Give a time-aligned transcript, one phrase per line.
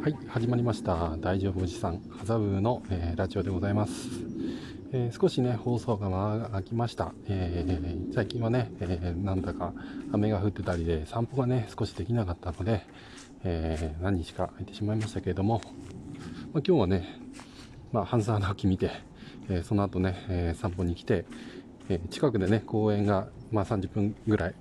[0.00, 1.16] はい、始まりました。
[1.18, 4.08] 大丈夫おじさん、ハザブの、えーラジオでございます。
[4.92, 7.12] えー少しね、放送が間が空きました。
[7.26, 9.72] えー最近はね、えーなんだか
[10.12, 12.86] 雨が降ってたりで、散歩がね、少しできなかったので、
[13.44, 15.60] えー何日か空いてしまいましたけれども、
[16.52, 17.20] まあ、今日はね、
[17.92, 18.90] まあ、半沢直樹見て、
[19.48, 21.24] えーその後ね、えー散歩に来て、
[21.88, 24.54] えー近くでね、公園が、まあ、30分ぐらい、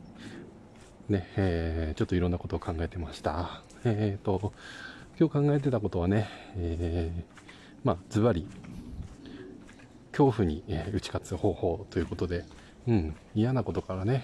[1.09, 3.61] ね、えーちょっといろんなことを考えてました。
[3.85, 4.51] えーと、
[5.19, 7.23] 今日考えてたことはね、えー
[7.83, 8.47] まあ、ズバリ、
[10.11, 12.45] 恐怖に、え打ち勝つ方法ということで、
[12.87, 14.23] うん、嫌なことからね、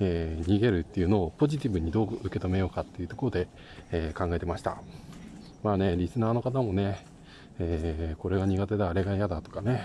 [0.00, 3.48] えー逃げるっていうのをポジティブにどう受け止めようかっていうところで、
[3.92, 4.80] えー考えてました。
[5.62, 7.04] まあね、リスナーの方もね、
[7.58, 9.84] えーこれが苦手だ、あれが嫌だとかね、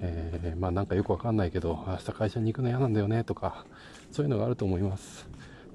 [0.00, 3.66] えまあなんかよくわかんないけど、明日会社に行くの嫌なんだよねとか、
[4.10, 5.28] そういうのがあると思います。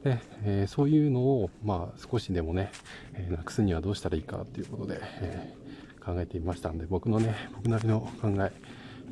[0.06, 2.72] で、えーそういうのを、まあ少しでもね、
[3.16, 5.66] えーなくすにはどうしたらいいかということで、えー
[6.06, 8.52] 考えてみましたんで、僕のね、僕なりの考え、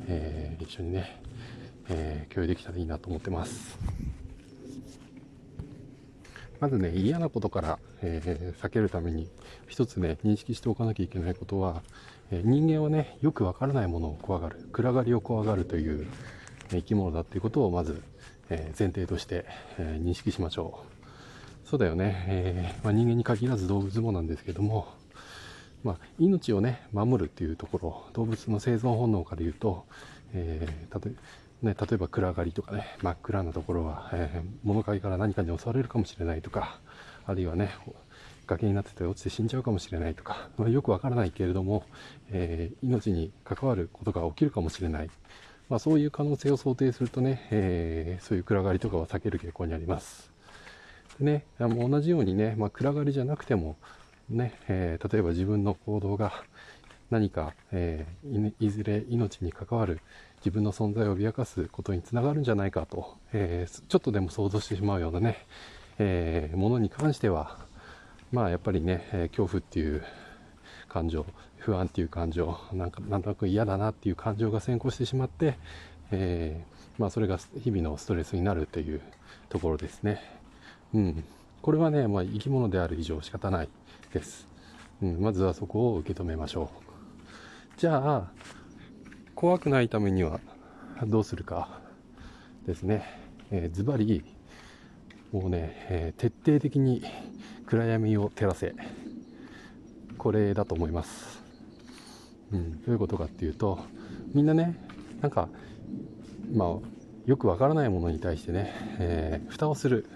[0.06, 1.20] え一緒にね、
[1.88, 3.76] え共有できたらいいなと思ってます。
[6.60, 9.28] まずね、嫌なことから、え避けるために、
[9.66, 11.82] 一つね、認識しておかなきゃいけないことは、
[12.30, 16.06] え人間はね、よくわからないものを怖がる、暗がりを怖がるという
[16.70, 18.00] 生き物だっていうことをまず、
[18.50, 19.46] え前提として、
[19.78, 20.93] え認識しましょう。
[21.64, 24.86] そうだよね、えーまあ、人間に限らず動物もなんですけども、
[25.82, 29.86] まあ、命をね、守るっていうところ、動物の生存本能から言うと、
[30.34, 31.14] えーたとね、
[31.62, 36.80] 例えば暗がりとかね、真っ暗なところは、えー物陰から何かに襲われるかもしれないとか、
[37.26, 37.70] あるいはね、
[38.46, 41.84] 崖になってて落ちて死んじゃうかもしれないとか、まあ、よくわからないけれども、
[42.30, 45.10] え命に関わることが起きるかもしれない。
[45.70, 50.33] まあ、そういう可能性を想定するとね、えそういう暗がりとかは避ける傾向にあります。
[51.20, 53.76] ね、あの同じようにね、まあ、暗がりじゃなくても、
[54.28, 56.32] ね、えー例えば自分の行動が
[57.10, 60.00] 何か、えーいずれ命に関わる
[60.38, 65.46] 自分の存在を脅かすことにつながるんじゃないかと、えーちょっとでも想像してしまうようなね、
[65.98, 67.58] えーものに関しては、
[68.32, 70.02] まあやっぱりね、えー恐怖っていう
[70.88, 71.26] 感情、
[71.58, 75.58] 不安っていう感情、なんかなんとなく嫌だなっていう感情が先行してしまって、
[76.10, 79.00] えーまあそれが日々のストレスになるという
[79.48, 80.20] ところですね。
[80.94, 81.24] うん。
[81.60, 83.68] これはね、まあ生き物である以上仕方ない
[84.12, 84.46] です。
[85.02, 87.80] うん、まずはそこを受け止めましょう。
[87.80, 88.30] じゃあ、
[89.34, 90.40] 怖くないためには
[91.06, 91.80] どうするか
[92.66, 93.04] ですね。
[93.50, 94.24] えーズバリ、
[95.32, 97.02] もうね、えー徹底的に
[97.66, 98.74] 暗闇を照らせ。
[100.16, 101.42] これだと思います。
[102.52, 103.80] うん、どういうことかっていうと、
[104.32, 104.76] みんなね、
[105.20, 105.48] なんか、
[106.52, 106.68] まあ、
[107.26, 110.06] よくわからないものに対してね、えー蓋をする。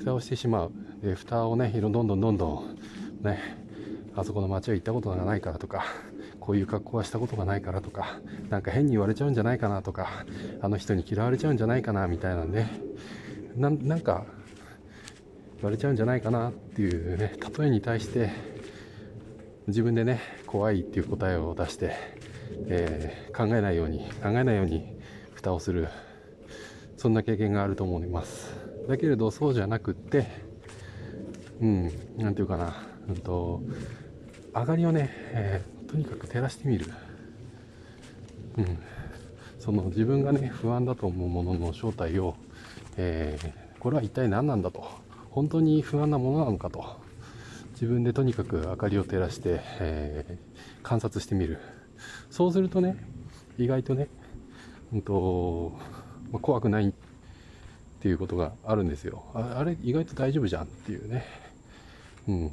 [0.00, 0.72] 蓋をしてしまう。
[1.02, 3.38] で、蓋をね、どんどんどんどん、ね、
[4.16, 5.84] あそこの街は行ったことがないからとか、
[6.40, 8.18] こういう格好はしたことがないからとか、
[8.48, 10.24] なんか変に言われちゃうんじゃないかなとか、
[10.62, 12.66] あの人に嫌われちゃうんじゃないかなみたいなんで、
[13.56, 14.24] ななんか
[15.56, 18.30] 言われちゃうんじゃないかなっていうね、例えに対して、
[19.66, 21.92] 自分でね、怖いっていう答えを出して、
[22.68, 24.98] えー考えないように、考えないように
[25.34, 25.88] 蓋をする。
[26.96, 28.69] そんな経験があると思います。
[28.90, 30.26] だけれど、そうじゃなくって、
[31.60, 32.74] うん、なんていうかな、
[33.08, 33.62] うんと、
[34.52, 36.86] 明かりをね、えーとにかく照らしてみる。
[38.58, 38.78] うん。
[39.60, 42.34] その自分がね、不安だと思うものの正体を、
[42.96, 44.84] えーこれは一体何なんだと。
[45.30, 46.84] 本当に不安なものなのかと。
[47.74, 51.58] 自分でとにかく明かりを照らして、えー観察してみる。
[52.28, 52.96] そうするとね、
[53.56, 54.08] 意外とね、
[54.92, 55.78] うんと、
[56.32, 56.92] まあ怖くない
[58.00, 59.22] っていうことがあるんですよ。
[59.34, 61.22] あれ、意外と大丈夫じゃんっていうね。
[62.26, 62.52] うん。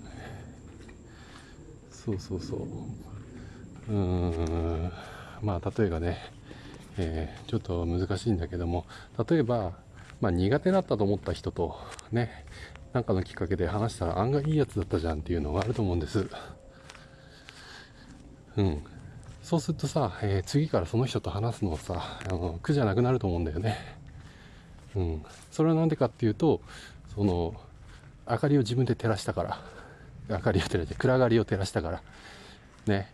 [1.90, 2.58] そうそうそ
[3.90, 3.91] う。
[3.91, 4.91] うーん。
[5.41, 6.18] まあ、例えがね、
[6.97, 8.86] えーちょっと難しいんだけども、
[9.30, 9.72] 例えば、
[10.19, 11.77] まあ、苦手だったと思った人と、
[12.12, 12.44] ね、
[12.92, 16.27] なんかのきっかけで話したら案外いいやつだったじゃんっていうのがあると思うんです。
[18.57, 18.83] うん。
[19.44, 23.97] そうするとさ、えー次からその人と話すのさ、あの苦じゃなくなると思うんだよね。
[24.98, 25.26] うん。
[25.52, 26.60] それはなんでかっていうと、
[27.16, 27.54] その、
[28.30, 29.60] 明かりを自分で照らしたから。
[30.30, 32.02] 明かりを照らして、暗がりを照らしたから。
[32.88, 33.14] ね。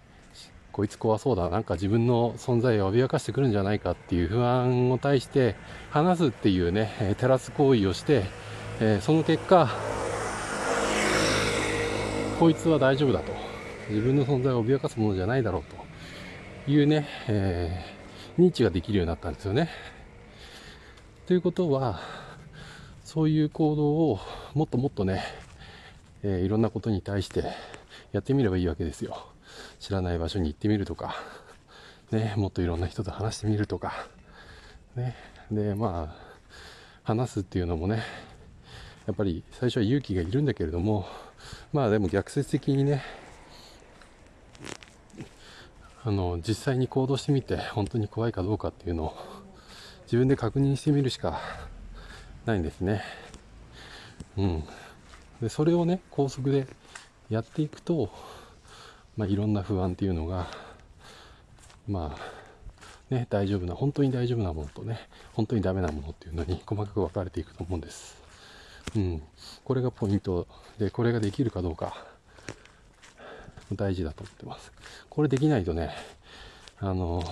[0.72, 1.50] こいつ怖そうだ。
[1.50, 5.56] なんか自分の存在を脅かしてくるんじゃないかっていう不安を対して
[5.92, 8.24] 話すっていうね、え照らす行為をして、
[8.80, 9.70] えーその結果、
[12.40, 13.32] こいつは大丈夫だと。
[13.90, 15.64] 自分の存在を脅かすものじゃないだろう
[16.66, 19.70] というね、えー認知ができるようになったんですよね。
[21.34, 22.00] ということは、
[23.04, 24.20] そういう行動を
[24.54, 25.24] もっともっとね、
[26.22, 27.44] えーいろんなことに対して
[28.12, 29.26] やってみればいいわけですよ。
[29.80, 31.16] 知らない場所に行ってみるとか、
[32.12, 34.06] ね、もっといろんな人と話してみるとか、
[34.96, 35.16] ね、
[35.50, 38.04] で、まあ、話すっていうのもね、
[39.08, 41.08] やっぱり最初は勇気がいるんだけれども、
[41.72, 43.02] まあでも逆説的にね、
[46.04, 49.33] あの、実際に行動してみて、本当に怖いかどうかっていうのを
[50.14, 51.42] 自分で確認してみるしか
[52.46, 53.02] ないんですね。
[54.38, 54.64] うん。
[55.42, 56.68] で、それをね、高速で
[57.32, 58.12] やっていくと、
[59.18, 60.46] まあ、いろんな不安っていうのが、
[61.88, 65.00] まあ、ね、大丈夫な、本当に大丈夫なものとね、
[65.34, 68.16] 本当にダメなものっていうのに 細かく分かれていくと思うんです。
[68.96, 69.24] うん。
[69.64, 72.06] これがポイントで、これができるかどうか、
[73.72, 74.72] 大事だと思ってます。
[75.10, 75.90] これできないとね、
[76.78, 77.24] あの、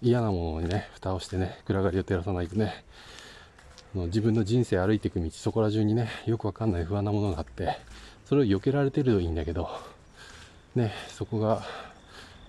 [0.00, 2.84] 嫌なものにね、蓋をしてね、暗がりを照らさないとね、
[3.94, 7.78] 自分の人生歩いていく道、そこら中にね、よくわかんない不安なものがあって、
[8.26, 9.68] それを避けられてるといいんだけど、
[10.74, 11.62] ね、そこが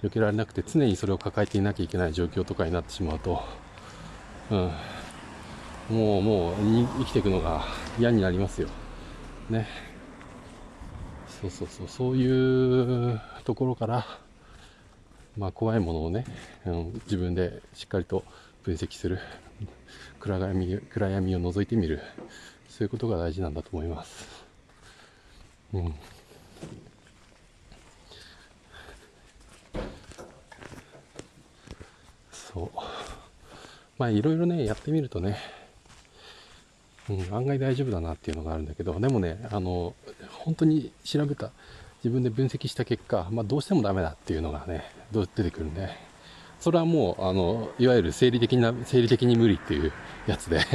[0.04, 3.42] 避けられなくて常にそれを抱えていなきゃいけない状況とかになってしまうと、
[4.52, 4.72] うん、
[5.90, 6.56] もうもう
[7.00, 7.66] 生きていくのが
[7.98, 8.68] 嫌になりますよ。
[9.50, 9.68] ね。
[11.42, 14.06] そうそうそう、そういうところから、
[15.38, 16.26] まあ怖いものをね、
[16.66, 18.24] うん、自分でしっかりと
[18.64, 19.20] 分析する。
[20.20, 22.02] 暗闇暗闇を覗いてみる。
[22.68, 24.46] そういうことが大事なんだと思います。
[25.74, 25.94] うん。
[32.32, 32.70] そう。
[33.98, 35.38] まあいろいろね、やってみるとね、
[37.10, 39.94] うん、案外大丈夫だなっていうのがあるんだけど、でもね、あの、
[40.30, 41.52] 本当に調べた、
[42.04, 45.90] 自分で分析した結果、まあどうしてもダメだっていうのがね、出てくるんで、
[46.60, 49.92] それはもう、あの、いわゆる生理的な、生理的に無理っていう
[50.28, 50.60] やつで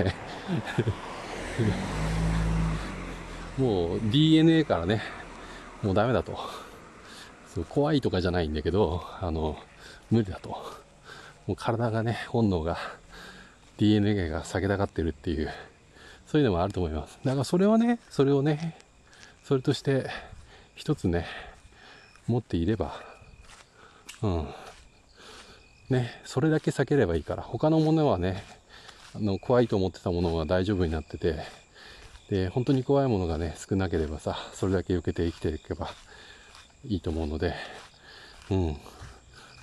[3.58, 5.02] もう DNA からね、
[5.82, 6.38] もうダメだと。
[7.54, 9.56] そう怖いとかじゃないんだけど、あの、
[10.10, 10.50] 無理だと。
[11.46, 12.76] もう体がね、本能が、
[13.78, 15.50] DNA が下げたがってるっていう、
[16.26, 17.18] そういうのもあると思います。
[17.24, 18.76] だからそれはね、それをね、
[19.44, 20.06] それとして
[20.74, 21.26] 一つね、
[22.26, 23.00] 持っていれば、
[24.22, 24.48] うん。
[25.90, 28.42] ね、それだけ避ければいいから、他のものはね、
[29.14, 31.38] あの、怖いと思ってたものが大丈夫になってて、
[32.28, 35.90] で、本当に怖いものがね、少なければさ、それだけ避けて生きていけば
[36.84, 37.54] いいと思うので、
[38.50, 38.76] うん。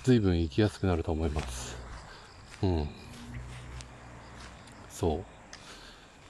[0.04, 1.76] 随分生きやすくなると思います。
[2.62, 2.88] うん。
[4.88, 5.31] そう。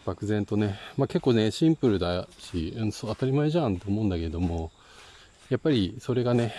[0.04, 4.70] 漠然とね、まあ、結構ね、シンプルだし、うん、そう当たり前じゃんと思うんだけども、
[5.48, 6.54] やっぱりそれがね、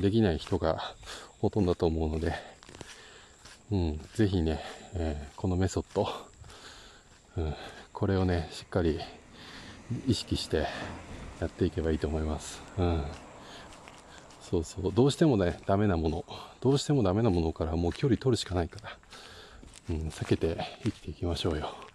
[0.00, 0.94] できない人が
[1.40, 2.34] ほとんどだと思うので、
[3.70, 4.60] うん、ぜひね、
[4.94, 6.08] えー、このメソッド、
[7.36, 7.54] うん、
[7.92, 8.98] これをね、しっかり
[10.06, 10.66] 意識して
[11.40, 12.62] やっていけばいいと思います。
[12.78, 13.04] うん。
[14.40, 14.92] そうそう。
[14.94, 16.24] どうしてもね、ダメなもの、
[16.60, 18.96] どうしてもダメなものからもう距離取るしかないから、
[19.90, 21.87] うん、避けて生きていきましょうよ。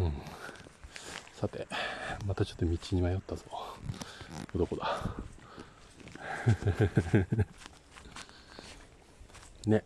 [0.00, 0.12] うん。
[1.34, 1.66] さて、
[2.26, 3.44] またちょっと道に迷ったぞ。
[4.54, 5.00] どこだ
[9.66, 9.84] ね。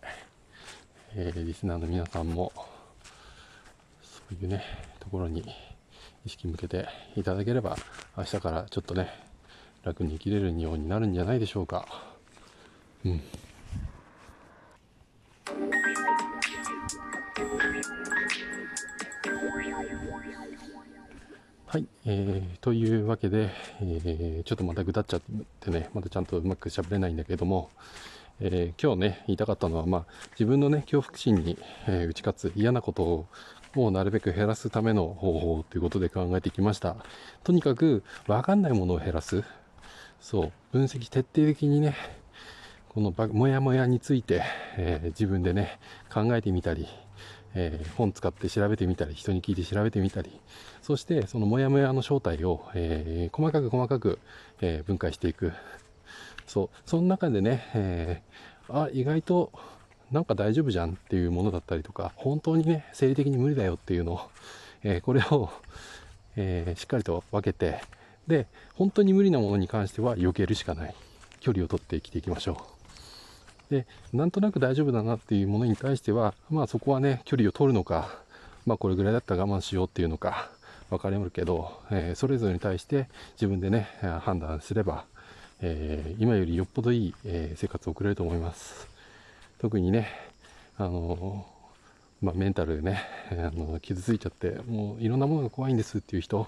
[1.14, 2.52] えー、リスナーの皆さんも、
[4.02, 4.62] そういうね、
[5.00, 5.44] ところに
[6.24, 7.76] 意識向けていただければ、
[8.16, 9.08] 明日からちょっとね、
[9.82, 11.86] 楽に生きれるようになるんじゃないでしょうか。
[13.04, 13.22] うん。
[21.66, 25.20] はい、えー、というわけで、えー、ちょっとまたぐだっちゃっ
[25.60, 27.70] てね、またちゃんとうまく喋れないんだけども、
[28.40, 33.26] えー、今日ね、言いたかったのは、まあ、自分のね、恐怖心に、えー、打ち勝つ嫌なこと
[33.74, 36.96] をなるべく減らすための方法ということで考えてきました。
[37.44, 39.42] とにかく、わかんないものを減らす。
[40.20, 41.96] そう、分析徹底的にね、
[42.90, 44.42] このもやもやについて、
[44.76, 45.78] えー、自分でね、
[46.12, 46.86] 考えてみたり、
[47.58, 50.30] えー、本使って調べてみたり、人に聞いて調べてみたり、
[50.82, 54.18] そしてそのモヤモヤの正体を、えー、細かく細かく、
[54.60, 55.52] え分解していく。
[56.46, 59.50] そう、その中でね、えー、あ、意外と
[60.12, 64.20] なんか大丈夫じゃんっていうものだったりとか、本当にね、生理的に無理だよっていうのを、
[64.84, 65.50] え、これを、
[66.36, 67.80] え、しっかりと分けて、
[68.26, 70.94] で、本当に無理なものに関しては避けるしかない。
[71.40, 72.75] 距離を取って生きていきましょう。
[73.70, 78.18] で、なんとなく大丈夫だなっていうものに対しては、まあそこはね、距離を取るのか、
[78.64, 80.50] まあこれぐらいだったら我慢しようっていうのか、
[80.90, 83.88] 分かれるけど、えー、それぞれに対して自分でね、
[84.22, 85.04] 判断すれば、
[85.60, 88.88] えー、今よりよっぽどいい、えー、生活を送れると思います。
[89.58, 90.08] 特にね、
[90.78, 91.46] あの
[92.22, 96.46] まあ、メンタルでね、あの傷ついちゃって、もういろんなものが怖いんですっていう人、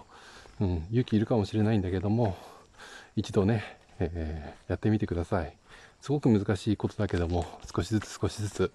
[0.61, 2.37] うん、勇気いるかもしれないんだけども、
[3.17, 3.65] 一度ね、
[3.99, 5.53] え、やってみてください。
[6.01, 8.73] すごく難しいことだけども、少しずつ少しずつ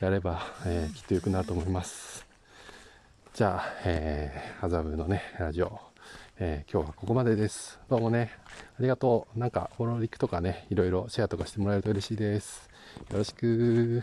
[0.00, 2.26] やれば、えー、きっと良くなると思います。
[3.34, 5.78] じゃあ、えー、麻布のね、ラジオ、
[6.38, 7.78] えー、今日はここまでです。
[7.88, 8.32] どうもね、
[8.78, 9.38] ありがとう。
[9.38, 12.68] なんか、フォローリックとかね、いろいろシェアとかしてもらえると嬉しいです。
[13.10, 14.02] よろしく。